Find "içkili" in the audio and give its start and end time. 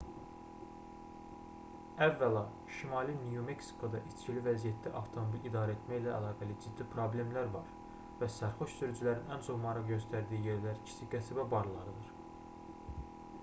4.13-4.43